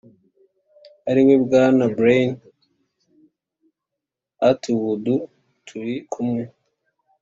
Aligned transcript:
ari 1.09 1.21
we 1.27 1.35
bwana 1.45 1.83
brian 1.95 2.31
atwood 4.49 5.05
turi 5.65 5.95
kumwe 6.11 6.43